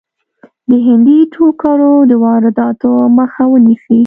[0.69, 3.99] د هندي ټوکرو د وادراتو مخه ونیسي.